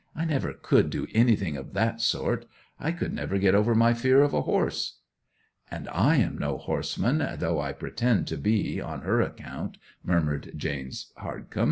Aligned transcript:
I 0.15 0.25
never 0.25 0.53
could 0.53 0.89
do 0.89 1.05
anything 1.13 1.55
of 1.55 1.73
that 1.73 2.01
sort; 2.01 2.47
I 2.79 2.91
could 2.91 3.13
never 3.13 3.37
get 3.37 3.53
over 3.53 3.75
my 3.75 3.93
fear 3.93 4.23
of 4.23 4.33
a 4.33 4.41
horse." 4.41 4.97
'"And 5.69 5.87
I 5.89 6.15
am 6.15 6.39
no 6.39 6.57
horseman, 6.57 7.23
though 7.37 7.61
I 7.61 7.71
pretend 7.73 8.25
to 8.29 8.37
be 8.37 8.81
on 8.81 9.01
her 9.01 9.21
account," 9.21 9.77
murmured 10.03 10.53
James 10.57 11.13
Hardcome. 11.17 11.59